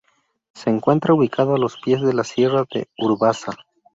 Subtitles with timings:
[0.55, 3.51] Se encuentra ubicado a los pies de la Sierra de Urbasa.